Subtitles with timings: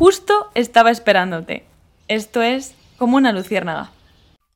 [0.00, 1.66] justo estaba esperándote.
[2.08, 3.92] Esto es como una luciérnaga.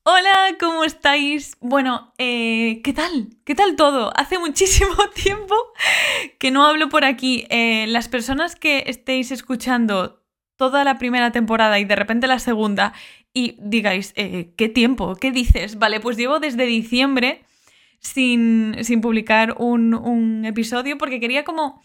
[0.01, 1.55] Hola, ¿cómo estáis?
[1.61, 3.27] Bueno, eh, ¿qué tal?
[3.43, 4.11] ¿Qué tal todo?
[4.17, 5.55] Hace muchísimo tiempo
[6.39, 7.45] que no hablo por aquí.
[7.51, 10.19] Eh, las personas que estéis escuchando
[10.55, 12.93] toda la primera temporada y de repente la segunda
[13.31, 15.15] y digáis, eh, ¿qué tiempo?
[15.15, 15.77] ¿Qué dices?
[15.77, 17.43] Vale, pues llevo desde diciembre
[17.99, 21.83] sin, sin publicar un, un, episodio porque quería como...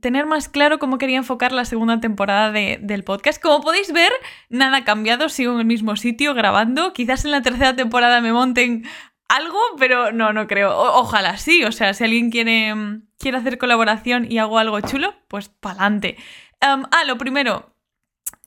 [0.00, 3.40] Tener más claro cómo quería enfocar la segunda temporada del podcast.
[3.40, 4.12] Como podéis ver,
[4.48, 6.92] nada ha cambiado, sigo en el mismo sitio grabando.
[6.92, 8.84] Quizás en la tercera temporada me monten
[9.28, 10.76] algo, pero no, no creo.
[10.76, 12.74] ojalá sí, o sea, si alguien quiere,
[13.18, 16.16] quiere hacer colaboración y hago algo chulo, pues pa'lante.
[16.62, 17.74] Um, ah, lo primero,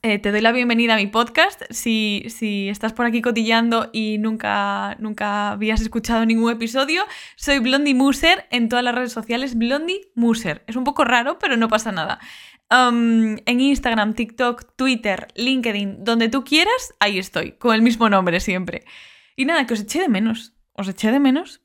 [0.05, 1.61] eh, te doy la bienvenida a mi podcast.
[1.69, 7.03] Si, si, estás por aquí cotillando y nunca, nunca habías escuchado ningún episodio,
[7.37, 9.57] soy Blondie Muser en todas las redes sociales.
[9.57, 10.65] Blondie Muser.
[10.67, 12.19] Es un poco raro, pero no pasa nada.
[12.69, 18.41] Um, en Instagram, TikTok, Twitter, LinkedIn, donde tú quieras, ahí estoy, con el mismo nombre
[18.41, 18.83] siempre.
[19.37, 20.53] Y nada, que os eché de menos.
[20.73, 21.61] Os eché de menos.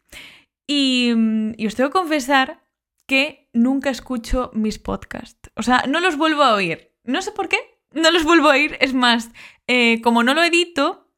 [0.64, 1.12] Y,
[1.56, 2.62] y os tengo que confesar
[3.06, 5.50] que nunca escucho mis podcasts.
[5.56, 6.92] O sea, no los vuelvo a oír.
[7.02, 8.76] No sé por qué, no los vuelvo a oír.
[8.80, 9.30] Es más,
[9.66, 11.08] eh, como no lo edito,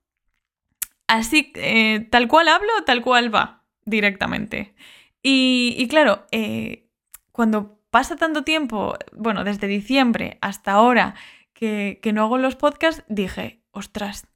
[1.07, 4.75] así eh, tal cual hablo, tal cual va directamente.
[5.23, 6.89] Y, claro, eh,
[7.33, 11.15] cuando pasa tanto tiempo, bueno, desde diciembre hasta ahora
[11.53, 14.27] que, que no hago los podcasts, dije, ostras,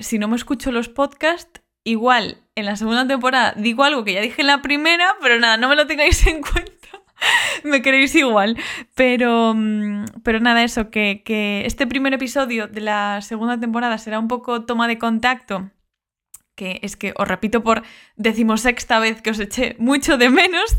[0.00, 4.20] si no me escucho los podcasts, igual en la segunda temporada digo algo que ya
[4.20, 6.79] dije en la primera, pero nada, no me lo tengáis en cuenta.
[7.64, 8.56] me queréis igual.
[8.94, 14.18] Pero, mm, pero nada, eso, que, que, este primer episodio de la segunda temporada será
[14.18, 15.70] un poco toma de contacto.
[16.56, 17.82] Que es que os repito por
[18.16, 20.76] decimosexta vez que os eché mucho de menos.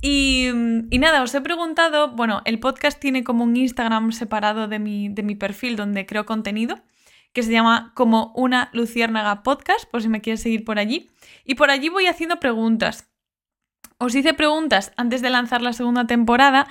[0.00, 4.68] Y, mm, y, nada, os he preguntado, bueno, el podcast tiene como un Instagram separado
[4.68, 6.80] de mi, de mi perfil donde creo contenido,
[7.32, 11.10] que se llama como una luciérnaga podcast, por si me quieres seguir por allí.
[11.44, 13.09] Y por allí voy haciendo preguntas
[14.00, 16.66] os hice preguntas antes de lanzar la segunda temporada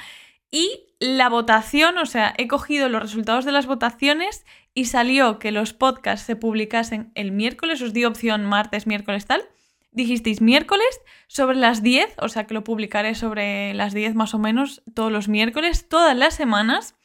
[0.52, 5.52] y la votación, o sea, he cogido los resultados de las votaciones y salió que
[5.52, 9.44] los podcasts se publicasen el miércoles, os di opción martes, miércoles, tal.
[9.92, 14.40] Dijisteis miércoles sobre las 10, o sea que lo publicaré sobre las 10 más o
[14.40, 16.96] menos todos los miércoles, todas las semanas.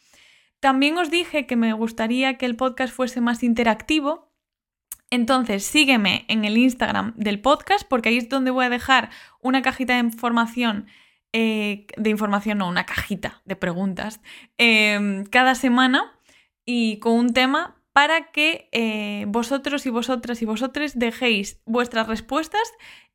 [0.58, 4.33] También os dije que me gustaría que el podcast fuese más interactivo
[5.14, 9.10] entonces, sígueme en el Instagram del podcast porque ahí es donde voy a dejar
[9.40, 10.86] una cajita de información,
[11.32, 14.20] eh, de información, no, una cajita de preguntas,
[14.58, 16.18] em, cada semana
[16.64, 22.72] y con un tema para que eh, vosotros y vosotras y vosotros dejéis vuestras respuestas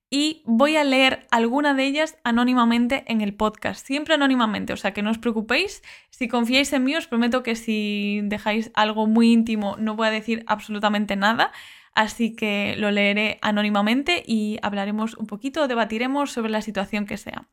[0.10, 4.92] y voy a leer alguna de ellas anónimamente en el podcast, siempre anónimamente, o sea
[4.92, 9.31] que no os preocupéis, si confiáis en mí os prometo que si dejáis algo muy
[9.31, 11.52] íntimo no voy a decir absolutamente nada,
[11.94, 17.47] así que lo leeré anónimamente y hablaremos un poquito, debatiremos sobre la situación que sea.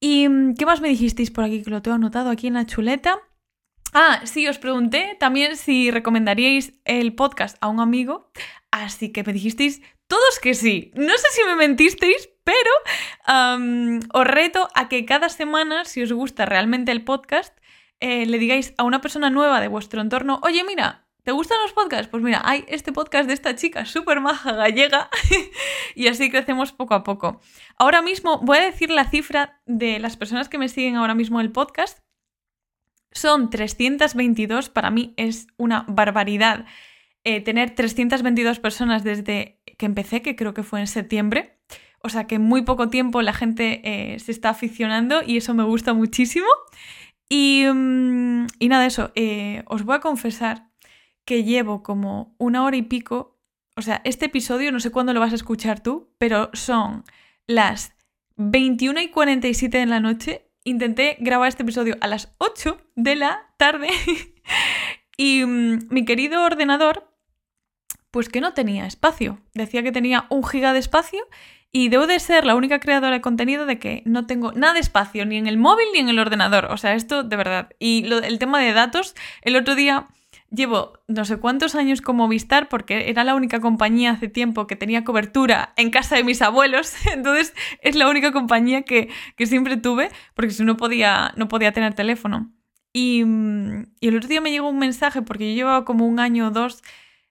[0.00, 1.62] ¿Y mm, qué más me dijisteis por aquí?
[1.62, 3.20] Que lo tengo anotado aquí en la chuleta.
[3.92, 8.30] Ah, sí, os pregunté también si recomendaríais el podcast a un amigo,
[8.70, 10.92] así que me dijisteis todos que sí.
[10.94, 12.70] No sé si me mentisteis, pero
[14.12, 17.56] os reto a que cada semana, si os gusta realmente el podcast,
[18.00, 21.72] eh, le digáis a una persona nueva de vuestro entorno, oye, mira, ¿Te gustan los
[21.72, 22.08] podcasts?
[22.08, 25.08] Pues mira, hay este podcast de esta chica súper maja gallega
[25.94, 27.40] y así crecemos poco a poco.
[27.76, 31.40] Ahora mismo voy a decir la cifra de las personas que me siguen ahora mismo
[31.40, 32.00] el podcast.
[33.12, 36.66] Son 322, para mí es una barbaridad
[37.22, 41.60] eh, tener 322 personas desde que empecé, que creo que fue en septiembre.
[42.02, 45.54] O sea que en muy poco tiempo la gente eh, se está aficionando y eso
[45.54, 46.48] me gusta muchísimo.
[47.28, 50.69] Y, mm, y nada, eso, eh, os voy a confesar
[51.24, 53.38] que llevo como una hora y pico.
[53.76, 57.04] O sea, este episodio no sé cuándo lo vas a escuchar tú, pero son
[57.46, 57.94] las
[58.36, 60.46] 21 y 47 de la noche.
[60.64, 63.88] Intenté grabar este episodio a las 8 de la tarde
[65.16, 67.14] y mm, mi querido ordenador,
[68.10, 69.40] pues que no tenía espacio.
[69.54, 71.20] Decía que tenía un giga de espacio
[71.72, 74.80] y debo de ser la única creadora de contenido de que no tengo nada de
[74.80, 76.66] espacio, ni en el móvil ni en el ordenador.
[76.66, 77.70] O sea, esto de verdad.
[77.78, 80.08] Y el tema de datos, el otro día
[80.50, 84.76] llevo no sé cuántos años con Movistar porque era la única compañía hace tiempo que
[84.76, 90.10] tenía cobertura en casa de mis abuelos, entonces es la única compañía que, siempre tuve
[90.34, 92.52] porque si no podía, no podía tener teléfono.
[92.92, 96.50] Y, el otro día me llegó un mensaje porque yo llevaba como un año o
[96.50, 96.82] dos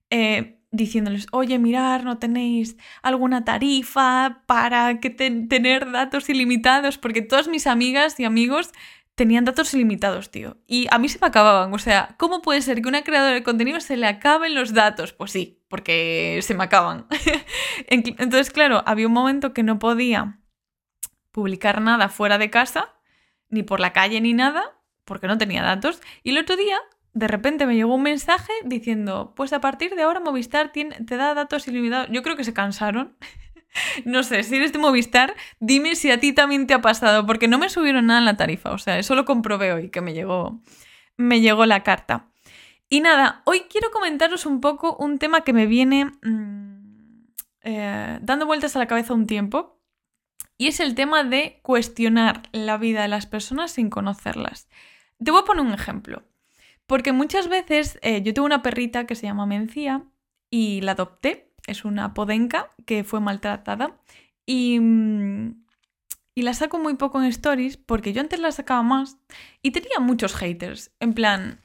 [0.09, 7.47] eh, diciéndoles, oye, mirar, no tenéis alguna tarifa para que tener datos ilimitados porque todas
[7.47, 8.71] mis amigas y amigos
[9.19, 10.55] tenían datos ilimitados, tío.
[10.65, 11.73] Y a mí se me acababan.
[11.73, 15.11] O sea, ¿cómo puede ser que una creadora de contenido se le acaben los datos?
[15.11, 17.05] Pues sí, porque se me acaban.
[17.89, 20.39] Entonces, claro, había un momento que no podía
[21.31, 22.95] publicar nada fuera de casa,
[23.49, 26.01] ni por la calle ni nada, porque no tenía datos.
[26.23, 26.77] Y el otro día,
[27.11, 31.33] de repente me llegó un mensaje diciendo, pues a partir de ahora Movistar te da
[31.33, 32.07] datos ilimitados.
[32.09, 33.17] Yo creo que se cansaron.
[34.05, 37.47] no sé, si eres de Movistar, dime si a ti también te ha pasado, porque
[37.47, 38.71] no me subieron nada en la tarifa.
[38.71, 40.61] O sea, eso lo comprobé hoy, que me llegó,
[41.17, 42.29] me llegó la carta.
[42.89, 47.25] Y nada, hoy quiero comentaros un poco un tema que me viene mm,
[47.61, 49.79] eh, dando vueltas a la cabeza un tiempo
[50.57, 54.67] y es el tema de cuestionar la vida de las personas sin conocerlas.
[55.23, 56.23] Te voy a poner un ejemplo.
[56.85, 60.03] Porque muchas veces eh, yo tengo una perrita que se llama Mencía
[60.49, 61.48] y la adopté.
[61.69, 63.99] Es una podenca que fue maltratada.
[64.45, 65.65] Y, mm,
[66.35, 69.17] y la saco muy poco en stories porque yo antes la sacaba más
[69.61, 70.91] y tenía muchos haters.
[70.99, 71.59] En plan,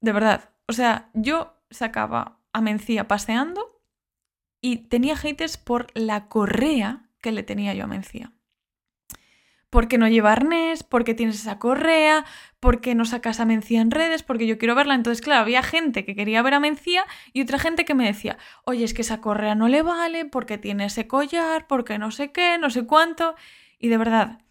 [0.00, 0.50] de verdad.
[0.68, 3.82] O sea, yo sacaba a Mencía paseando
[4.60, 8.33] y tenía haters por la correa que le tenía yo a Mencía.
[9.74, 10.84] ¿Por qué no lleva arnés?
[10.84, 12.24] ¿Por qué tienes esa correa?
[12.60, 14.22] ¿Por qué no sacas a Mencía en redes?
[14.22, 14.94] Porque yo quiero verla.
[14.94, 18.38] Entonces, claro, había gente que quería ver a Mencía y otra gente que me decía,
[18.64, 22.30] oye, es que esa correa no le vale, porque tiene ese collar, porque no sé
[22.30, 23.34] qué, no sé cuánto.
[23.80, 24.42] Y de verdad,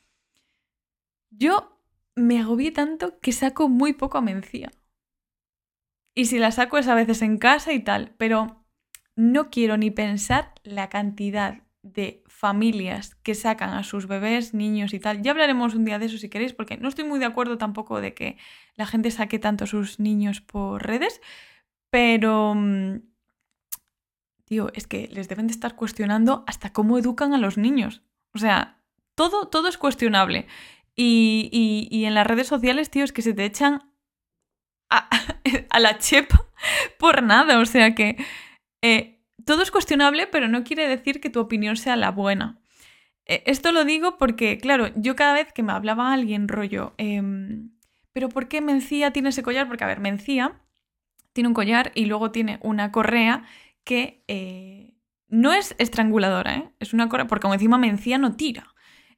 [1.30, 1.80] yo
[2.16, 4.72] me agobié tanto que saco muy poco a Mencía.
[6.14, 8.66] Y si la saco es a veces en casa y tal, pero
[9.16, 15.00] no quiero ni pensar la cantidad de familias que sacan a sus bebés, niños y
[15.00, 15.22] tal.
[15.22, 18.01] Ya hablaremos un día de eso si queréis, porque no estoy muy de acuerdo tampoco
[18.01, 18.36] de que
[18.75, 21.22] la gente saque tanto a sus niños por redes,
[21.90, 22.54] pero...
[22.54, 23.00] Mm,
[24.44, 28.01] tío, es que les deben de estar cuestionando hasta cómo educan a los niños.
[28.34, 28.78] O sea,
[29.16, 30.45] todo, todo es cuestionable.
[30.98, 33.90] Y, y, en las redes sociales, tío, es que se te echan
[34.90, 35.07] a,
[35.69, 36.45] a la chepa
[37.00, 37.60] por nada.
[37.60, 38.18] O sea que
[38.81, 39.12] eh,
[39.45, 42.60] todo es cuestionable, pero no quiere decir que tu opinión sea la buena.
[43.25, 47.72] Eh, esto lo digo porque, claro, yo cada vez que me hablaba alguien rollo, em,
[48.12, 49.68] pero ¿por qué Mencía tiene ese collar?
[49.68, 50.62] Porque, a ver, Mencía
[51.34, 53.44] tiene un collar y luego tiene una correa
[53.84, 54.94] que eh,
[55.30, 56.69] no es estranguladora, ¿eh?
[56.80, 58.74] Es una correa, porque como encima Mencía no tira.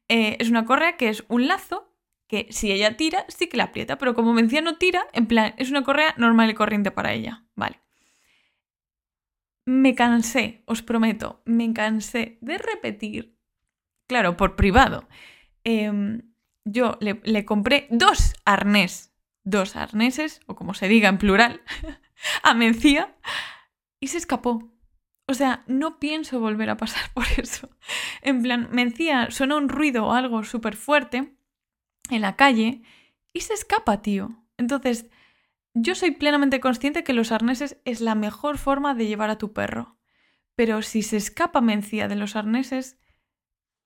[0.07, 1.92] Es una correa que es un lazo
[2.27, 5.54] que si ella tira, sí que la aprieta, pero como Mencía no tira, en plan,
[5.57, 7.80] es una correa normal y corriente para ella, ¿vale?
[9.65, 13.35] Me cansé, os prometo, me cansé de repetir,
[14.07, 15.07] claro, por privado.
[15.63, 16.21] Em,
[16.65, 19.13] yo le, compré dos arnés,
[19.44, 21.62] dos arneses, o como se diga en plural,
[22.44, 23.15] a Mencía,
[24.00, 24.71] y se escapó.
[25.27, 27.69] O sea, no pienso volver a pasar por eso.
[28.21, 31.35] En plan, Mencía suena un ruido o algo súper fuerte
[32.09, 32.83] en la calle
[33.33, 34.44] y se escapa, tío.
[34.57, 35.09] Entonces,
[35.75, 39.54] yo soy plenamente consciente que los arneses es la mejor forma de llevar a tu
[39.54, 39.98] perro.
[40.56, 42.98] Pero si se escapa Mencía de los arneses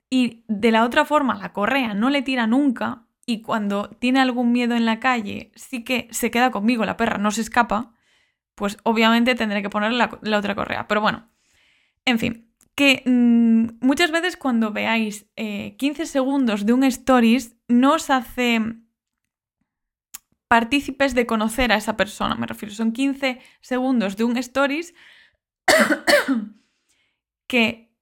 [0.10, 4.52] y de la otra forma la correa no le tira nunca y cuando tiene algún
[4.52, 7.94] miedo en la calle sí que se queda conmigo, la perra no se escapa,
[8.54, 10.88] pues obviamente tendré que poner la, otra correa.
[10.88, 11.30] Pero bueno,
[12.06, 17.94] en fin, que mm, muchas veces cuando veáis 15 eh, segundos de un stories no
[17.94, 18.62] os hace
[20.50, 22.36] partícipes de conocer a esa persona.
[22.36, 24.94] Me refiero, son 15 segundos de un stories
[27.48, 27.94] que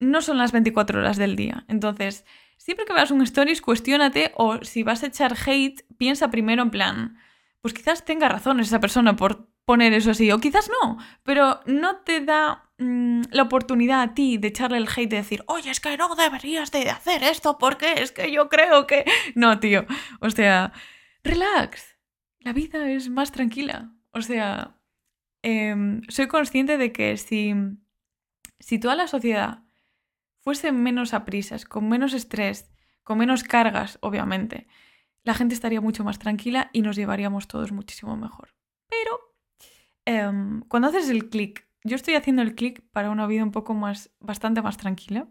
[0.00, 1.64] no son las 24 horas del día.
[1.68, 2.24] Entonces,
[2.56, 6.70] siempre que veas un stories, cuestiónate o si vas a echar hate, piensa primero en
[6.70, 7.18] plan,
[7.60, 11.96] pues quizás tenga razón esa persona por poner eso así, o quizás no, pero no
[11.96, 15.80] te da mm, la oportunidad a ti de echarle el hate de decir, oye, es
[15.80, 19.04] que no deberías de hacer esto porque es que yo creo que...
[19.34, 19.84] No, tío,
[20.20, 20.72] o sea,
[21.22, 21.87] relax,
[22.48, 23.92] la vida es más tranquila.
[24.10, 24.80] O sea,
[25.42, 27.52] em, soy consciente de que si,
[28.58, 29.64] si toda la sociedad
[30.40, 32.70] fuese menos a prisas, con menos estrés,
[33.04, 34.66] con menos cargas, obviamente,
[35.24, 38.54] la gente estaría mucho más tranquila y nos llevaríamos todos muchísimo mejor.
[38.88, 39.12] Pero
[40.06, 43.74] em, cuando haces el clic, yo estoy haciendo el clic para una vida un poco
[43.74, 45.28] más, bastante más tranquila.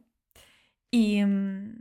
[0.91, 1.79] Y, em,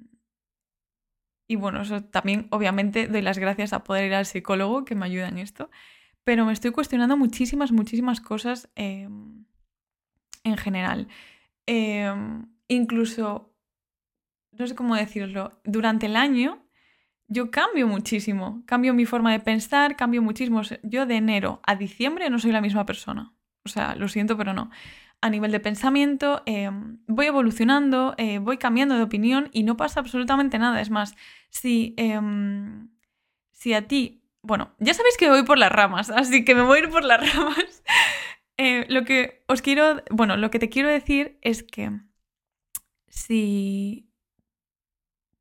[1.48, 5.06] y bueno, eso también obviamente doy las gracias a poder ir al psicólogo que me
[5.06, 5.70] ayuda en esto.
[6.24, 9.44] Pero me estoy cuestionando muchísimas, muchísimas cosas em,
[10.42, 11.08] en general.
[11.66, 13.54] Em, incluso,
[14.52, 16.64] no sé cómo decirlo, durante el año
[17.28, 18.62] yo cambio muchísimo.
[18.66, 20.62] Cambio mi forma de pensar, cambio muchísimo.
[20.82, 23.32] Yo de enero a diciembre no soy la misma persona.
[23.64, 24.70] O sea, lo siento, pero no
[25.20, 30.00] a nivel de pensamiento, em, voy evolucionando, eh, voy cambiando de opinión y no pasa
[30.00, 30.80] absolutamente nada.
[30.80, 31.16] Es más,
[31.50, 32.90] si, em,
[33.52, 36.78] si a ti, bueno, ya sabéis que voy por las ramas, así que me voy
[36.78, 37.82] a ir por las ramas.
[38.58, 41.90] Eh, lo que os quiero, bueno, lo que te quiero decir es que
[43.08, 44.10] si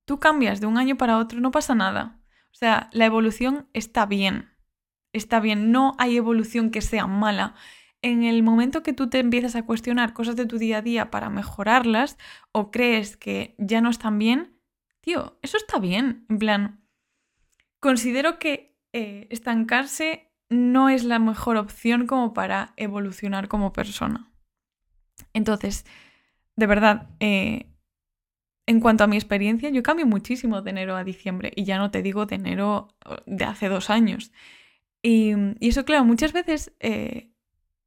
[0.04, 2.20] tú cambias de un año para otro, no pasa nada.
[2.52, 4.50] O sea, la evolución está bien.
[5.14, 7.56] Está bien, no hay evolución que sea mala.
[8.02, 11.10] En el momento que tú te empiezas a cuestionar cosas de tu día a día
[11.10, 12.18] para mejorarlas
[12.52, 14.55] o crees que ya no están bien,
[15.06, 16.26] tío, eso está bien.
[16.30, 16.84] En plan,
[17.80, 24.32] considero que eh, estancarse no es la mejor opción como para evolucionar como persona.
[25.34, 25.86] Entonces,
[26.56, 27.72] de verdad, eh,
[28.66, 31.92] en cuanto a mi experiencia, yo cambio muchísimo de enero a diciembre y ya no
[31.92, 32.88] te digo de enero
[33.28, 34.32] de hace dos años.
[35.04, 37.32] Y, eso, claro, muchas veces, eh,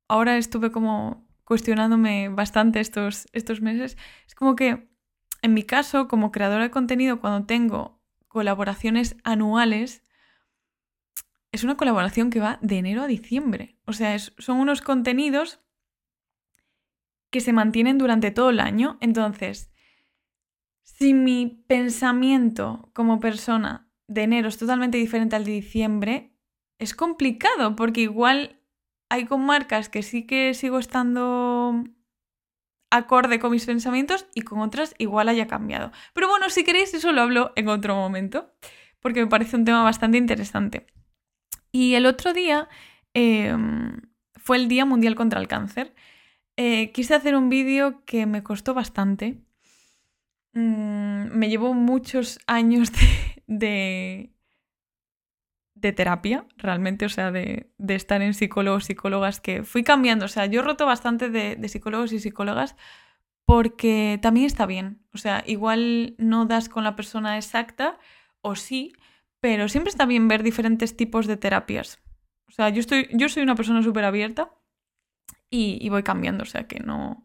[0.06, 3.96] ahora estuve como cuestionándome bastante estos, estos meses,
[4.26, 4.88] es como que
[5.42, 10.02] en mi caso, como creadora de contenido, cuando tengo colaboraciones anuales,
[11.52, 13.78] es una colaboración que va de enero a diciembre.
[13.86, 15.60] O sea, son unos contenidos
[17.30, 18.98] que se mantienen durante todo el año.
[19.00, 19.70] Entonces,
[20.82, 26.34] si mi pensamiento como persona de enero es totalmente diferente al de diciembre,
[26.78, 28.60] es complicado porque igual
[29.08, 31.84] hay con marcas que sí que sigo estando
[32.90, 35.92] acorde con mis pensamientos y con otras igual haya cambiado.
[36.14, 38.52] Pero bueno, si queréis eso lo hablo en otro momento
[39.00, 40.86] porque me parece un tema bastante interesante.
[41.72, 42.68] Y el otro día
[43.14, 44.00] em,
[44.36, 45.94] fue el Día Mundial contra el Cáncer.
[46.56, 49.44] Eh, quise hacer un vídeo que me costó bastante
[50.58, 52.90] Mm, me llevó muchos años
[53.46, 54.32] de, de,
[55.80, 60.62] terapia, realmente, o sea, de, estar en psicólogos, psicólogas, que fui cambiando, o sea, yo
[60.62, 62.76] roto bastante de, de psicólogos y psicólogas
[63.44, 67.98] porque también está bien, o sea, igual no das con la persona exacta,
[68.42, 68.92] o sí,
[69.40, 72.00] pero siempre está bien ver diferentes tipos de terapias.
[72.48, 74.50] O sea, yo, estoy, yo soy una persona súper abierta
[75.50, 77.22] y, y voy cambiando, o sea, que no,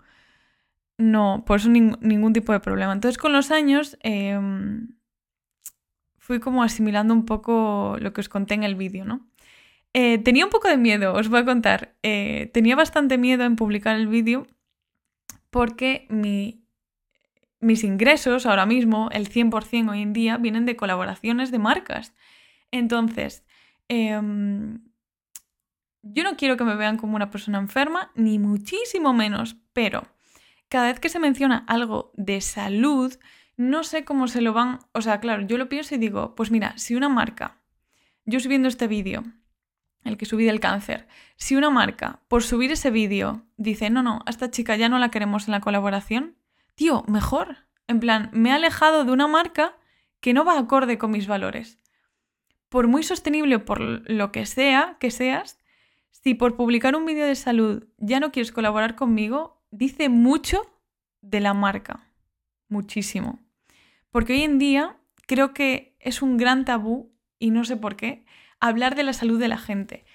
[0.98, 2.94] no, por eso ningún tipo de problema.
[2.94, 4.96] Entonces con los años em,
[6.24, 9.28] fui como asimilando un poco lo que os conté en el vídeo, ¿no?
[9.94, 11.96] Eh, tenía un poco de miedo, os voy a contar.
[12.02, 14.48] Eh, tenía bastante miedo en publicar el vídeo
[15.50, 16.08] porque
[17.60, 22.14] mis ingresos ahora mismo, el 100% hoy en día, vienen de colaboraciones de marcas.
[22.72, 23.44] Entonces,
[23.90, 24.80] em,
[26.04, 30.04] yo no quiero que me vean como una persona enferma, ni muchísimo menos, pero
[30.70, 33.14] cada vez que se menciona algo de salud,
[33.56, 36.52] no sé cómo se lo van, o sea, claro, yo lo pienso y digo, pues
[36.52, 37.60] mira, si una marca,
[38.26, 39.24] yo subiendo este vídeo,
[40.04, 44.22] el que subí del cáncer, si una marca, por subir ese vídeo, dice, no, no,
[44.26, 46.36] a esta chica ya no la queremos en la colaboración,
[46.76, 47.58] tío, mejor.
[47.88, 49.76] En plan, me he alejado de una marca
[50.20, 51.80] que no va acorde con mis valores.
[52.70, 55.60] Por muy sostenible o por lo que sea, que seas,
[56.10, 60.62] si por publicar un vídeo de salud ya no quieres colaborar conmigo, dice mucho
[61.22, 62.08] de la marca,
[62.74, 63.40] muchísimo.
[64.12, 68.26] Porque hoy en día creo que es un gran tabú, y no sé por qué,
[68.60, 70.06] hablar de la salud de la gente.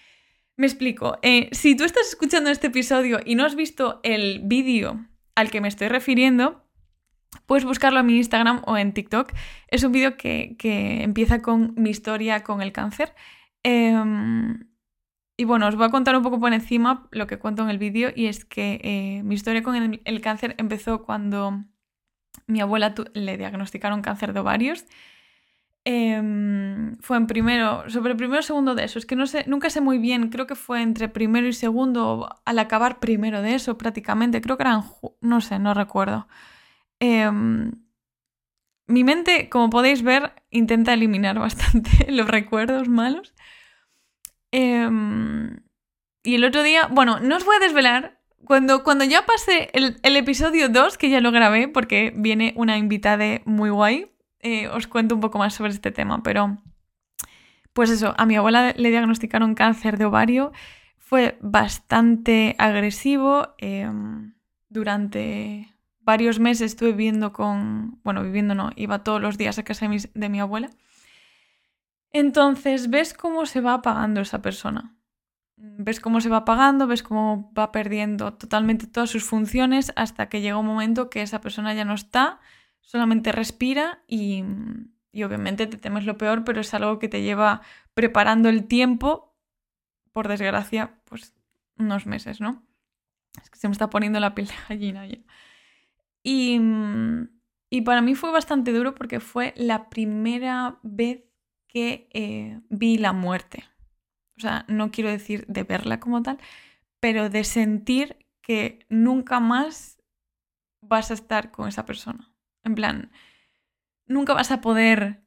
[0.57, 1.19] Me explico.
[1.23, 5.61] Eh, si tú estás escuchando este episodio y no has visto el vídeo al que
[5.61, 6.65] me estoy refiriendo,
[7.47, 9.33] puedes buscarlo en mi Instagram o en TikTok.
[9.69, 10.57] Es un vídeo que,
[11.03, 13.15] empieza con mi historia con el cáncer.
[13.63, 14.69] Em,
[15.37, 17.79] y bueno, os voy a contar un poco por encima lo que cuento en el
[17.79, 21.65] vídeo y es que eh, mi historia con el, cáncer empezó cuando
[22.47, 24.87] mi abuela le diagnosticaron cáncer de ovarios.
[25.85, 29.81] Em, fue en primero, sobre primero segundo de eso, es que no sé, nunca sé
[29.81, 34.43] muy bien, creo que fue entre primero y segundo, al acabar primero de eso prácticamente,
[34.43, 34.85] creo que eran,
[35.23, 36.29] no sé, no recuerdo.
[37.01, 37.73] Em,
[38.87, 43.35] mi mente, como podéis ver, intenta eliminar bastante los recuerdos malos.
[44.51, 45.61] Em,
[46.23, 48.18] y el otro día, bueno, no os voy a desvelar.
[48.45, 53.41] Cuando, cuando ya pasé el, episodio 2, que ya lo grabé porque viene una invitada
[53.45, 56.23] muy guay, eh, os cuento un poco más sobre este tema.
[56.23, 56.59] Pero,
[57.73, 60.53] pues eso, a mi abuela le diagnosticaron cáncer de ovario.
[60.97, 63.55] Fue bastante agresivo.
[63.59, 64.35] Em,
[64.69, 68.01] durante varios meses estuve viviendo con.
[68.05, 70.71] Bueno, viviendo no, iba todos los días a casa de mi abuela.
[72.13, 74.98] Entonces, ves cómo se va apagando esa persona.
[75.61, 80.41] Ves cómo se va apagando, ves cómo va perdiendo totalmente todas sus funciones hasta que
[80.41, 82.41] llega un momento que esa persona ya no está,
[82.81, 84.45] solamente respira y,
[85.25, 87.63] obviamente te temes lo peor, pero es algo que te lleva
[87.95, 89.37] preparando el tiempo,
[90.13, 91.35] por desgracia, pues
[91.77, 92.65] unos meses, ¿no?
[93.43, 95.07] Es que se me está poniendo la piel de gallina.
[96.23, 96.61] Y,
[97.71, 101.25] y para mí fue bastante duro porque fue la primera vez
[101.69, 103.65] que eh, vi la muerte.
[104.39, 106.39] O sea, no quiero decir de verla como tal,
[107.01, 110.01] pero de sentir que nunca más
[110.81, 112.33] vas a estar con esa persona.
[112.63, 113.11] En plan,
[114.07, 115.23] nunca vas a poder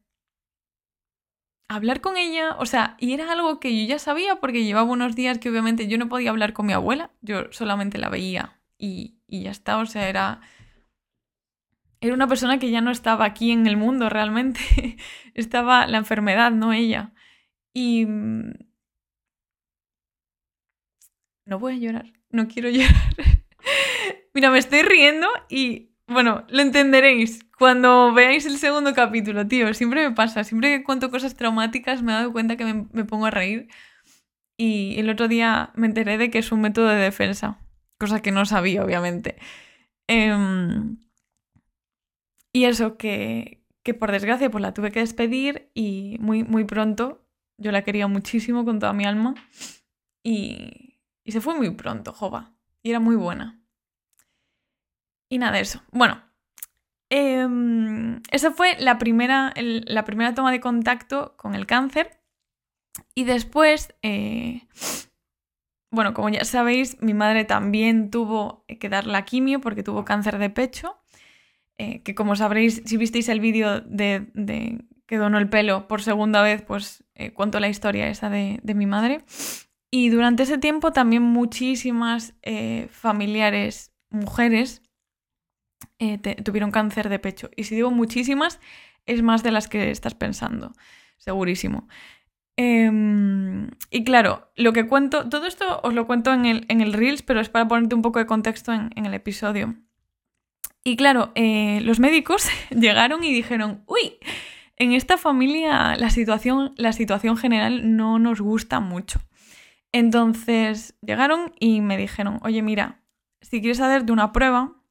[1.67, 5.15] hablar con ella, o sea, y era algo que yo ya sabía porque llevaba unos
[5.15, 9.15] días que obviamente yo no podía hablar con mi abuela, yo solamente la veía y,
[9.27, 10.41] ya está, o sea, era...
[12.01, 14.97] Era una persona que ya no estaba aquí en el mundo realmente,
[15.35, 17.13] estaba la enfermedad, no ella.
[17.73, 18.07] Y...
[21.51, 23.13] No voy a llorar, no quiero llorar.
[24.33, 29.73] Mira, me estoy riendo y bueno, lo entenderéis cuando veáis el segundo capítulo, tío.
[29.73, 33.25] Siempre me pasa, siempre que cuento cosas traumáticas me he dado cuenta que me, pongo
[33.25, 33.67] a reír.
[34.55, 37.59] Y el otro día me enteré de que es un método de defensa,
[37.99, 39.35] cosa que no sabía, obviamente.
[40.07, 40.99] Em,
[42.53, 47.27] y eso, que, que, por desgracia pues la tuve que despedir y muy, muy pronto,
[47.57, 49.35] yo la quería muchísimo con toda mi alma.
[50.23, 50.90] Y,
[51.23, 52.53] y se fue muy pronto, jova.
[52.83, 53.61] Y era muy buena.
[55.29, 55.81] Y nada de eso.
[55.91, 56.21] Bueno,
[57.09, 57.47] eh,
[58.31, 62.21] esa fue la primera, la primera toma de contacto con el cáncer.
[63.15, 64.67] Y después, eh,
[65.91, 70.37] bueno, como ya sabéis, mi madre también tuvo que dar la quimio porque tuvo cáncer
[70.37, 70.97] de pecho.
[71.77, 74.27] Eh, que como sabréis, si visteis el vídeo de,
[75.07, 78.75] que donó el pelo por segunda vez, pues eh, cuento la historia esa de, de,
[78.75, 79.23] mi madre.
[79.91, 82.33] Y durante ese tiempo también muchísimas
[82.89, 84.81] familiares, mujeres,
[85.99, 87.51] eh, tuvieron cáncer de pecho.
[87.55, 88.59] Y si digo muchísimas,
[89.05, 90.73] es más de las que estás pensando,
[91.17, 91.87] segurísimo.
[92.57, 96.93] Em, y claro, lo que cuento, todo esto os lo cuento en el, en el
[96.93, 99.75] Reels, pero es para ponerte un poco de contexto en, el episodio.
[100.83, 104.17] Y claro, eh, los médicos llegaron y dijeron, uy,
[104.77, 109.21] en esta familia la situación, la situación general no nos gusta mucho.
[109.91, 113.01] Entonces llegaron y me dijeron, oye, mira,
[113.41, 114.81] si quieres hacerte una prueba,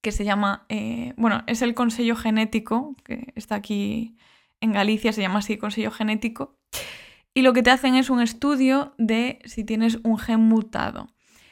[0.00, 4.16] que se llama, eh, bueno, es el Consejo Genético, que está aquí
[4.60, 6.56] en Galicia, se llama así Consejo Genético,
[7.34, 11.08] y lo que te hacen es un estudio de si tienes un gen mutado.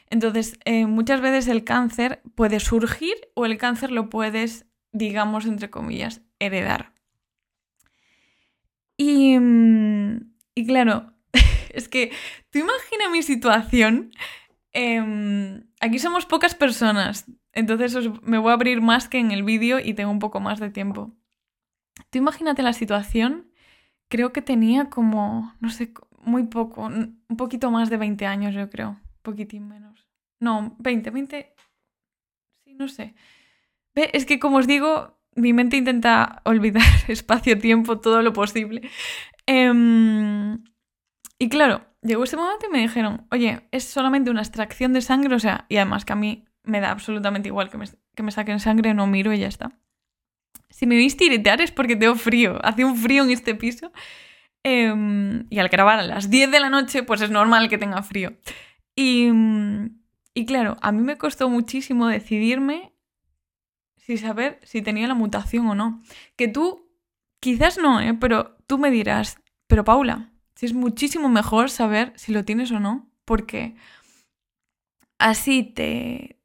[0.09, 5.71] Entonces, eh, muchas veces el cáncer puede surgir o el cáncer lo puedes, digamos, entre
[5.71, 6.93] comillas, heredar.
[8.97, 11.13] Y, mm, y claro,
[11.77, 12.11] es que
[12.51, 14.13] tú imagina mi situación.
[14.73, 19.79] Em, aquí somos pocas personas, entonces me voy a abrir más que en el vídeo
[19.79, 21.13] y tengo un poco más de tiempo.
[22.11, 23.51] Tú imagínate la situación,
[24.09, 28.69] creo que tenía como, no sé, muy poco, un poquito más de 20 años yo
[28.69, 30.07] creo, un poquitín menos.
[30.41, 31.55] No, 20, 20,
[32.65, 33.15] sí, no sé.
[33.95, 34.11] ¿Ve?
[34.13, 38.91] Es que como os digo, mi mente intenta olvidar espacio-tiempo todo lo posible.
[39.47, 40.63] Em,
[41.39, 45.35] y claro, llegó ese momento y me dijeron, oye, es solamente una extracción de sangre,
[45.35, 48.33] o sea, y además que a mí me da absolutamente igual que me, que me
[48.33, 49.73] saquen sangre, no miro y ya está.
[50.71, 53.93] Si me veis tiritear es porque tengo frío, hace un frío en este piso.
[54.63, 58.03] Em, y al grabar a las 10 de la noche, pues es normal que tenga
[58.03, 58.33] frío.
[58.97, 59.31] Y,
[60.35, 62.93] y claro, a mí me costó muchísimo decidirme
[63.97, 66.03] si saber si tenía la mutación o no.
[66.37, 66.91] Que tú,
[67.41, 68.15] quizás no, ¿eh?
[68.15, 72.81] pero tú me dirás, pero Paula, si es muchísimo mejor saber si lo tienes o
[72.81, 73.77] no, porque
[75.19, 76.41] así te,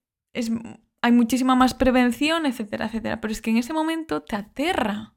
[1.02, 3.22] hay muchísima más prevención, etcétera, etcétera.
[3.22, 5.16] Pero es que en ese momento te aterra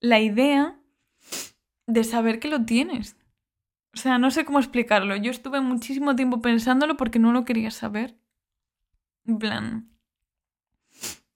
[0.00, 0.80] la idea
[1.86, 3.16] de saber que lo tienes.
[3.94, 5.14] O sea, no sé cómo explicarlo.
[5.16, 8.16] Yo estuve muchísimo tiempo pensándolo porque no lo quería saber.
[9.26, 9.90] En plan,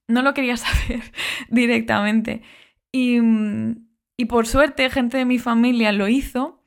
[0.07, 1.03] no lo quería saber
[1.49, 2.41] directamente.
[2.91, 3.19] Y,
[4.17, 6.64] y por suerte, gente de mi familia lo hizo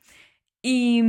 [0.61, 1.01] y,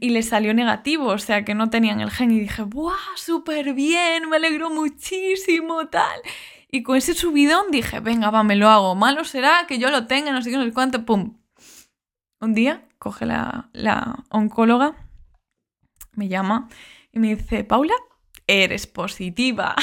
[0.00, 2.94] y le salió negativo, o sea que no tenían el gen y dije, ¡buah!
[3.16, 6.20] Súper bien, me alegro muchísimo, tal.
[6.70, 8.94] Y con ese subidón dije, venga, va, me lo hago.
[8.94, 11.38] Malo será que yo lo tenga, no sé qué, no sé cuánto, pum.
[12.40, 14.96] Un día coge la, la oncóloga,
[16.12, 16.68] me llama
[17.12, 17.94] y me dice, Paula,
[18.46, 19.74] eres positiva.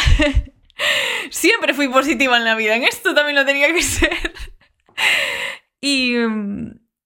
[1.29, 4.33] Siempre fui positiva en la vida, en esto también lo tenía que ser.
[5.81, 6.13] y,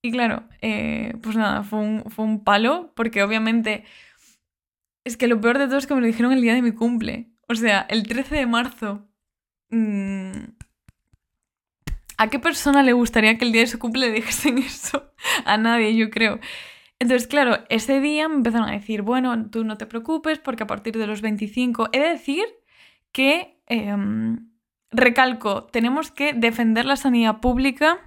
[0.07, 3.83] y claro, eh, pues nada, fue un, palo, porque obviamente
[5.03, 6.71] es que lo peor de todo es que me lo dijeron el día de mi
[6.71, 7.29] cumple.
[7.47, 9.05] O sea, el 13 de marzo.
[9.69, 10.31] Mm,
[12.17, 15.11] ¿A qué persona le gustaría que el día de su cumple le dijesen eso?
[15.45, 16.39] A nadie, yo creo.
[16.99, 20.67] Entonces, claro, ese día me empezaron a decir, bueno, tú no te preocupes porque a
[20.67, 22.45] partir de los 25, he de decir
[23.11, 24.51] que, em,
[24.89, 28.06] recalco, tenemos que defender la sanidad pública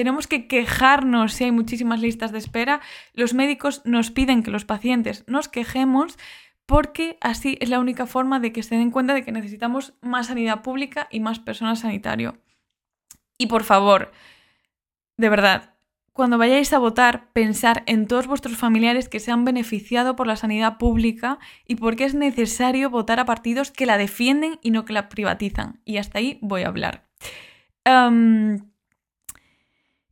[0.00, 2.80] tenemos que quejarnos si hay muchísimas listas de espera.
[3.12, 6.18] Los médicos nos piden que los pacientes nos quejemos
[6.64, 10.28] porque así es la única forma de que se den cuenta de que necesitamos más
[10.28, 12.38] sanidad pública y más personal sanitario.
[13.36, 14.10] Y por favor,
[15.18, 15.74] de verdad,
[16.14, 20.36] cuando vayáis a votar, pensar en todos vuestros familiares que se han beneficiado por la
[20.36, 24.94] sanidad pública y porque es necesario votar a partidos que la defienden y no que
[24.94, 25.82] la privatizan.
[25.84, 27.06] Y hasta ahí voy a hablar.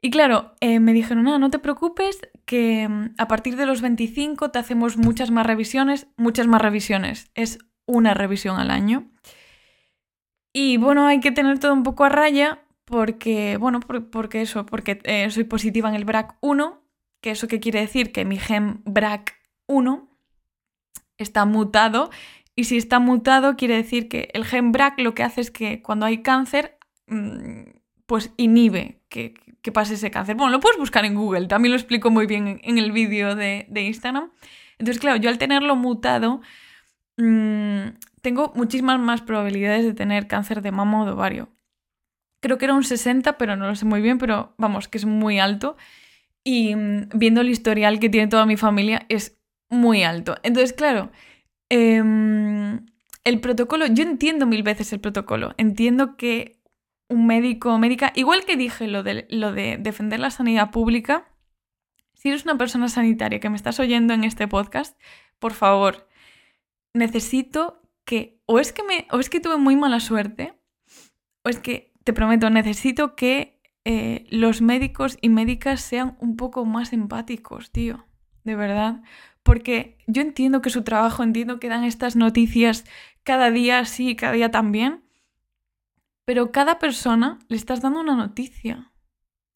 [0.01, 3.81] Y claro, eh, me dijeron, no, no te preocupes, que mm, a partir de los
[3.81, 7.31] 25 te hacemos muchas más revisiones, muchas más revisiones.
[7.35, 9.11] Es una revisión al año.
[10.53, 15.01] Y bueno, hay que tener todo un poco a raya porque, bueno, porque eso, porque
[15.05, 16.81] eh, soy positiva en el BRAC1,
[17.21, 20.09] que eso qué quiere decir que mi gen BRAC1
[21.19, 22.11] está mutado
[22.55, 25.83] y si está mutado quiere decir que el gen BRAC lo que hace es que
[25.83, 27.63] cuando hay cáncer, mm,
[28.07, 29.35] pues inhibe que,
[29.73, 30.35] pase ese cáncer.
[30.35, 33.67] Bueno, lo puedes buscar en Google, también lo explico muy bien en, el vídeo de,
[33.75, 34.31] Instagram.
[34.79, 36.41] Entonces, claro, yo al tenerlo mutado,
[37.19, 37.89] mm,
[38.23, 41.49] tengo muchísimas más probabilidades de tener cáncer de mama o de ovario
[42.41, 45.05] creo que era un 60, pero no lo sé muy bien, pero vamos, que es
[45.05, 45.77] muy alto.
[46.45, 50.37] Y mm, viendo el historial que tiene toda mi familia, es muy alto.
[50.43, 51.11] Entonces, claro,
[51.69, 52.87] em,
[53.25, 56.58] el protocolo, yo entiendo mil veces el protocolo, entiendo que
[57.09, 61.29] un médico o médica, igual que dije lo de, lo de defender la sanidad pública,
[62.15, 65.01] si eres una persona sanitaria que me estás oyendo en este podcast,
[65.39, 66.09] por favor,
[66.93, 70.55] necesito que, o es que, me, o es que tuve muy mala suerte,
[71.45, 76.65] o es que te prometo, necesito que eh, los médicos y médicas sean un poco
[76.65, 78.07] más empáticos, tío.
[78.45, 79.03] De verdad.
[79.43, 82.85] Porque yo entiendo que su trabajo, entiendo que dan estas noticias
[83.23, 85.05] cada día sí, cada día también.
[86.29, 88.93] Pero cada persona le estás dando una noticia.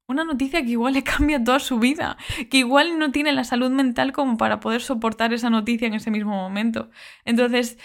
[0.08, 2.16] Una noticia que igual le cambia toda su vida,
[2.50, 6.11] que igual no tiene la salud mental como para poder soportar esa noticia en ese
[6.11, 6.88] mismo momento.
[7.26, 7.76] Entonces,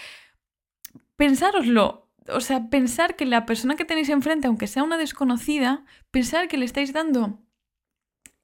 [1.16, 6.48] pensároslo, o sea, pensar que la persona que tenéis enfrente, aunque sea una desconocida, pensar
[6.48, 7.42] que le estáis dando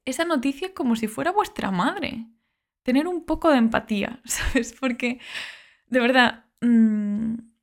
[0.05, 2.27] esa noticia como si fuera vuestra madre.
[2.83, 4.75] Tener un poco de empatía, ¿sabes?
[4.79, 5.21] Porque,
[5.87, 7.54] de verdad, mm,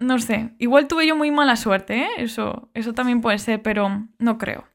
[0.00, 2.08] no sé, igual tuve yo muy mala suerte, ¿eh?
[2.18, 4.66] Eso, eso también puede ser, pero no creo.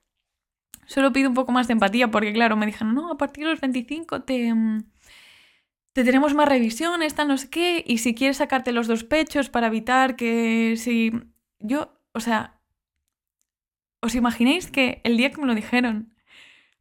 [0.86, 3.52] Solo pido un poco más de empatía porque, claro, me dijeron, no, a partir de
[3.52, 4.54] los 25 te...
[4.54, 4.86] Mm,
[5.94, 9.50] te tenemos más revisiones, tal, no sé qué, y si quieres sacarte los dos pechos
[9.50, 11.12] para evitar que si...
[11.60, 12.60] Yo, o sea,
[14.02, 16.14] ¿os imagináis que el día que me lo dijeron,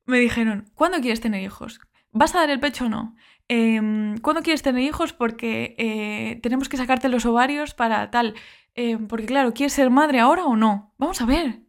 [0.04, 1.80] me dijeron, ¿cuándo quieres tener hijos?
[2.14, 3.16] ¿Vas a dar el pecho o no?
[3.48, 5.12] Em, ¿Cuándo quieres tener hijos?
[5.12, 8.34] Porque eh, tenemos que sacarte los ovarios para tal.
[8.76, 10.94] Em, porque claro, ¿quieres ser madre ahora o no?
[10.96, 11.62] Vamos a ver.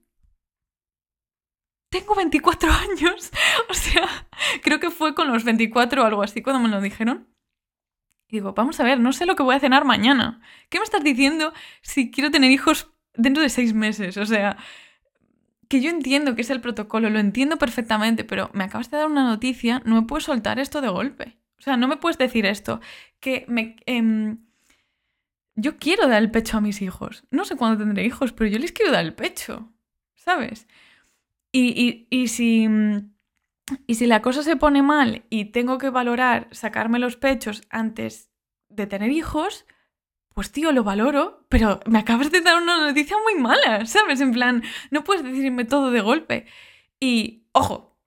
[1.89, 3.31] Tengo 24 años.
[3.69, 4.07] O sea,
[4.61, 7.27] creo que fue con los 24 o algo así cuando me lo dijeron.
[8.29, 10.41] Y digo, vamos a ver, no sé lo que voy a cenar mañana.
[10.69, 14.17] ¿Qué me estás diciendo si quiero tener hijos dentro de seis meses?
[14.17, 14.57] O sea,
[15.67, 19.07] que yo entiendo que es el protocolo, lo entiendo perfectamente, pero me acabas de dar
[19.07, 21.37] una noticia, no me puedes soltar esto de golpe.
[21.59, 22.81] O sea, no me puedes decir esto,
[23.19, 23.77] que me...
[23.85, 24.39] Em,
[25.55, 27.23] yo quiero dar el pecho a mis hijos.
[27.31, 29.71] No sé cuándo tendré hijos, pero yo les quiero dar el pecho,
[30.15, 30.67] ¿sabes?
[31.51, 32.67] Y, y si
[33.87, 38.29] y si la cosa se pone mal y tengo que valorar sacarme los pechos antes
[38.69, 39.65] de tener hijos,
[40.35, 44.19] pues tío, lo valoro, pero me acabas de dar una noticia muy mala, ¿sabes?
[44.19, 46.45] En plan, no puedes decirme todo de golpe.
[46.99, 47.97] Y, ojo,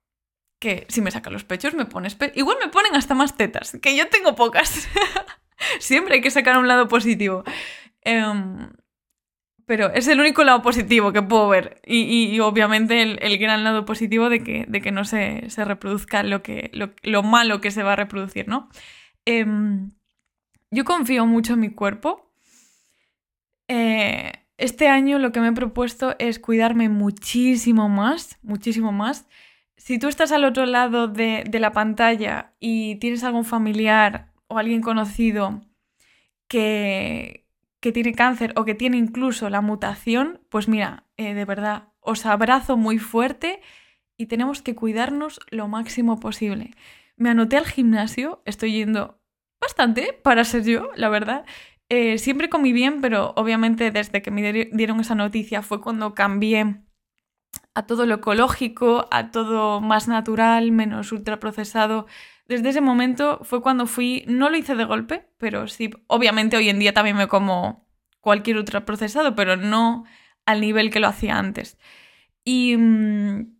[0.59, 2.15] que si me sacan los pechos me pones...
[2.35, 4.87] Igual me ponen hasta más tetas, que yo tengo pocas.
[5.79, 7.43] Siempre hay que sacar un lado positivo.
[8.01, 8.73] Em,
[9.65, 11.81] pero es el único lado positivo que puedo ver.
[11.83, 16.69] Y, obviamente el, gran lado positivo de que, de que no se, reproduzca lo, que,
[17.01, 18.69] lo, malo que se va a reproducir, ¿no?
[19.25, 19.89] Em,
[20.71, 22.31] yo confío mucho en mi cuerpo.
[23.67, 29.27] Eh, este año lo que me he propuesto es cuidarme muchísimo más, muchísimo más.
[29.77, 34.81] Si tú estás al otro lado de, la pantalla y tienes algún familiar o alguien
[34.81, 35.61] conocido
[36.47, 37.47] que,
[37.79, 42.25] que tiene cáncer o que tiene incluso la mutación, pues mira, eh, de verdad, os
[42.25, 43.61] abrazo muy fuerte
[44.17, 46.71] y tenemos que cuidarnos lo máximo posible.
[47.15, 49.18] Me anoté al gimnasio, estoy yendo
[49.61, 51.45] bastante para ser yo, la verdad.
[51.89, 56.83] Eh, siempre comí bien, pero obviamente desde que me dieron esa noticia fue cuando cambié
[57.73, 62.07] a todo lo ecológico, a todo más natural, menos ultraprocesado,
[62.47, 66.69] desde ese momento fue cuando fui, no lo hice de golpe, pero sí, obviamente hoy
[66.69, 67.87] en día también me como
[68.21, 70.03] cualquier ultraprocesado, pero no
[70.45, 71.77] al nivel que lo hacía antes.
[72.43, 73.55] Y, mm,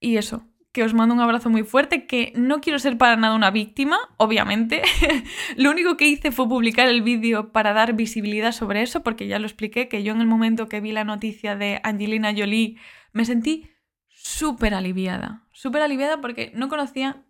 [0.00, 3.34] Y eso, que os mando un abrazo muy fuerte, que no quiero ser para nada
[3.34, 4.82] una víctima, obviamente.
[5.56, 9.38] lo único que hice fue publicar el vídeo para dar visibilidad sobre eso, porque ya
[9.38, 12.76] lo expliqué, que yo en el momento que vi la noticia de Angelina Jolie
[13.12, 13.70] me sentí
[14.08, 15.46] súper aliviada.
[15.52, 17.24] Súper aliviada porque no conocía...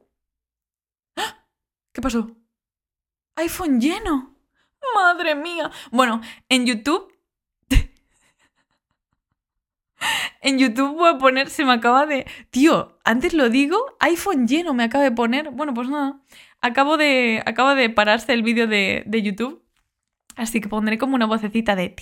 [1.17, 1.47] ¡Ah!
[1.93, 2.37] ¿Qué pasó?
[3.37, 4.37] iPhone lleno.
[4.95, 5.71] Madre mía.
[5.91, 7.10] Bueno, en YouTube
[10.41, 12.27] en YouTube voy a poner, se me acaba de...
[12.51, 15.51] Tío, antes lo digo, iPhone lleno me acaba de poner.
[15.51, 16.21] Bueno, pues nada,
[16.61, 19.63] acabo de, acaba de pararse el vídeo de, YouTube.
[20.37, 21.95] Así que pondré como una vocecita de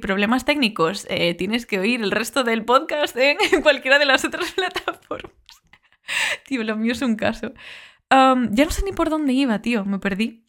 [0.00, 1.06] problemas técnicos.
[1.10, 5.32] Eh, tienes que oír el resto del podcast en cualquiera de las otras plataformas.
[6.46, 7.52] Tío, lo mío es un caso.
[8.10, 9.84] ya no sé ni por dónde iba, tío.
[9.84, 10.46] Me perdí.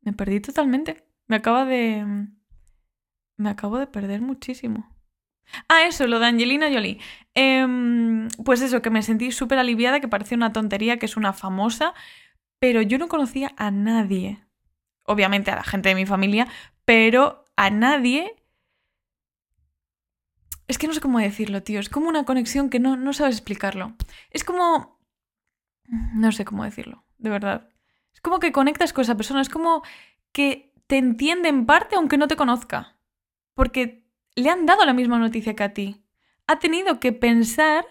[0.00, 1.04] Me perdí totalmente.
[1.26, 2.26] Me acaba de...
[3.36, 4.97] Me acabo de perder muchísimo.
[5.68, 6.98] Ah, eso, lo de Angelina Jolie.
[7.34, 11.32] Em, pues eso, que me sentí súper aliviada, que parecía una tontería, que es una
[11.32, 11.94] famosa,
[12.58, 14.44] pero yo no conocía a nadie.
[15.04, 16.48] Obviamente a la gente de mi familia,
[16.84, 18.34] pero a nadie.
[20.66, 21.80] Es que no sé cómo decirlo, tío.
[21.80, 23.94] Es como una conexión que no, no sabes explicarlo.
[24.30, 25.00] Es como.
[25.86, 27.68] No sé cómo decirlo, de verdad.
[28.12, 29.40] Es como que conectas con esa persona.
[29.40, 29.82] Es como
[30.32, 32.98] que te entiende en parte aunque no te conozca.
[33.54, 34.07] Porque
[34.38, 36.02] le han dado la misma noticia que a ti.
[36.46, 37.84] Ha tenido que pensar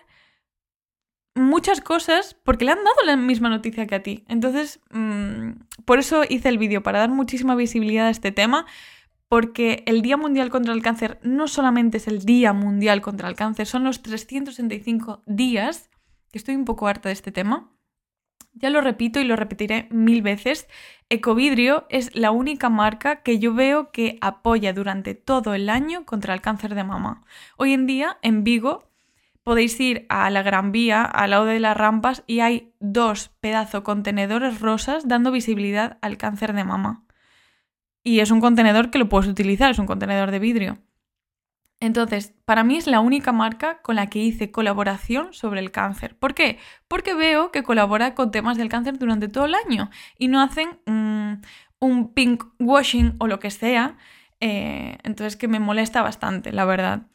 [1.35, 4.23] muchas cosas porque le han dado la misma noticia que a ti.
[4.27, 5.51] Entonces, mm,
[5.85, 8.65] por eso hice el vídeo, para dar muchísima visibilidad a este tema,
[9.27, 13.35] porque el Día Mundial contra el Cáncer no solamente es el Día Mundial contra el
[13.35, 15.89] Cáncer, son los 365 días,
[16.31, 17.71] que estoy un poco harta de este tema,
[18.59, 20.67] ya lo repito y lo repetiré mil veces,
[21.09, 26.33] Ecovidrio es la única marca que yo veo que apoya durante todo el año contra
[26.33, 27.23] el cáncer de mama.
[27.55, 28.89] Hoy en día, en Vigo,
[29.43, 33.83] podéis ir a la Gran Vía, al lado de las rampas, y hay dos pedazos
[33.83, 37.05] contenedores rosas dando visibilidad al cáncer de mama.
[38.03, 40.77] Y es un contenedor que lo puedes utilizar, es un contenedor de vidrio.
[41.79, 46.17] Entonces, para mí es la única marca con la que hice colaboración sobre el cáncer.
[46.17, 46.57] ¿Por qué?
[46.87, 50.79] Porque veo que colabora con temas del cáncer durante todo el año y no hacen
[50.87, 51.41] mm,
[51.79, 53.97] un pink washing o lo que sea.
[54.39, 57.07] Eh, entonces, que me molesta bastante, la verdad.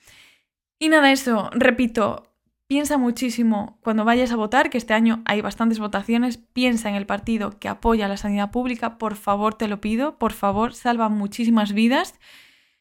[0.79, 2.33] Y nada, eso, repito,
[2.73, 7.07] piensa muchísimo cuando vayas a votar, que este año hay bastantes votaciones, piensa en el
[7.07, 11.73] partido que apoya la sanidad pública, por favor te lo pido, por favor, salva muchísimas
[11.73, 12.19] vidas.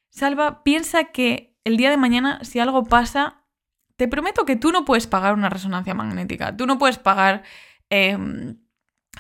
[0.10, 3.44] Salva, piensa que el día de mañana, si algo pasa,
[3.96, 7.44] te prometo que tú no puedes pagar una resonancia magnética, tú no puedes pagar
[7.90, 8.58] em,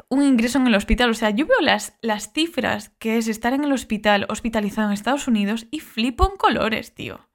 [0.09, 1.09] un ingreso en el hospital.
[1.11, 4.93] O sea, yo veo las, las cifras que es estar en el hospital hospitalizado en
[4.93, 7.29] Estados Unidos y flipo en colores, tío.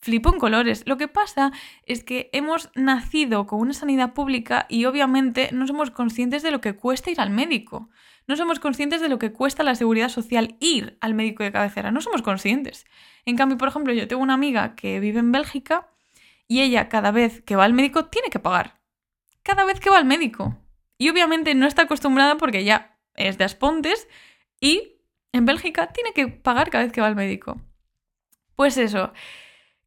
[0.00, 0.84] Flipo en colores.
[0.86, 1.52] Lo que pasa
[1.84, 6.60] es que hemos nacido con una sanidad pública y obviamente no somos conscientes de lo
[6.60, 7.90] que cuesta ir al médico.
[8.28, 11.90] No somos conscientes de lo que cuesta la seguridad social ir al médico de cabecera.
[11.90, 12.86] No somos conscientes.
[13.24, 15.88] En cambio, por ejemplo, yo tengo una amiga que vive en Bélgica
[16.46, 18.80] y ella cada vez que va al médico tiene que pagar.
[19.42, 20.58] Cada vez que va al médico.
[20.98, 24.08] Y obviamente no está acostumbrada porque ya es de Aspontes
[24.60, 24.96] y
[25.32, 27.60] en Bélgica tiene que pagar cada vez que va al médico.
[28.56, 29.12] Pues eso,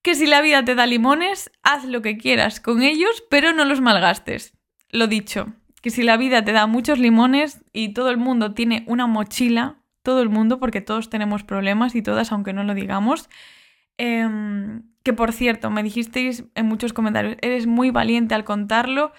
[0.01, 3.65] que si la vida te da limones, haz lo que quieras con ellos, pero no
[3.65, 4.57] los malgastes.
[4.89, 8.83] Lo dicho, que si la vida te da muchos limones y todo el mundo tiene
[8.87, 13.29] una mochila todo el mundo, porque todos tenemos problemas y todas, aunque no lo digamos.
[13.97, 19.11] Em, que por cierto, me dijisteis en muchos comentarios, eres muy valiente al contarlo.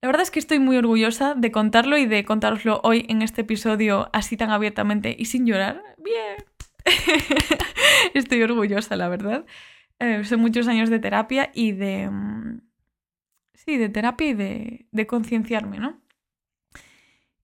[0.00, 3.40] La verdad es que estoy muy orgullosa de contarlo y de contároslo hoy en este
[3.40, 5.82] episodio así tan abiertamente y sin llorar.
[5.98, 6.44] Bien.
[8.14, 9.44] estoy orgullosa, la verdad.
[9.98, 12.08] Eh, son muchos años de terapia y de...
[13.64, 16.00] Sí, de terapia y de, de concienciarme, ¿no?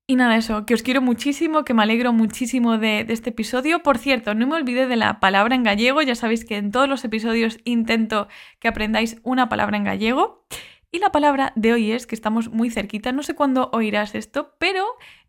[0.07, 3.83] Y nada, eso, que os quiero muchísimo, que me alegro muchísimo de, este episodio.
[3.83, 6.88] Por cierto, no me olvidé de la palabra en gallego, ya sabéis que en todos
[6.88, 8.29] los episodios intento
[8.61, 10.46] que aprendáis una palabra en gallego.
[10.92, 14.55] Y la palabra de hoy es que estamos muy cerquita, no sé cuándo oirás esto,
[14.61, 14.85] pero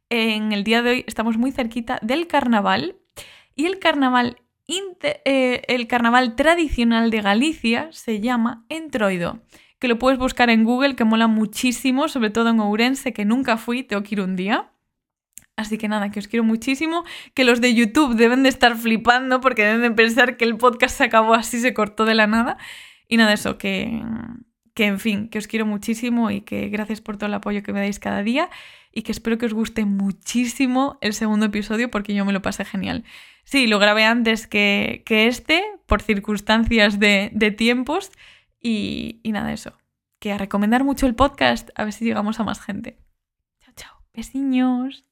[0.10, 2.98] en el día de hoy estamos muy cerquita del carnaval.
[3.56, 9.42] Y el carnaval, eh, el carnaval tradicional de Galicia se llama Entroido
[9.80, 13.58] que lo puedes buscar en Google, que mola muchísimo, sobre todo en Ourense, que nunca
[13.58, 14.72] fui, tengo que ir un día.
[15.58, 19.40] Así que nada, que os quiero muchísimo, que los de YouTube deben de estar flipando
[19.40, 22.58] porque deben de pensar que el podcast se acabó así, se cortó de la nada.
[23.08, 24.02] Y nada, eso, que,
[24.74, 27.72] que en fin, que os quiero muchísimo y que gracias por todo el apoyo que
[27.72, 28.50] me dais cada día
[28.92, 32.66] y que espero que os guste muchísimo el segundo episodio porque yo me lo pasé
[32.66, 33.06] genial.
[33.46, 38.12] Sí, lo grabé antes que, que este, por circunstancias de, de tiempos,
[38.68, 39.74] y, nada, eso.
[40.20, 42.98] que a recomendar mucho el podcast, a ver si llegamos a más gente.
[43.60, 44.02] Chao, chao.
[44.14, 45.06] Besiños.